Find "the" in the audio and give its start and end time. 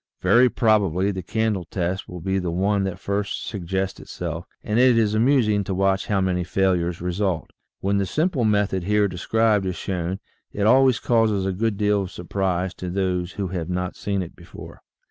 1.11-1.21, 2.39-2.49, 7.99-8.07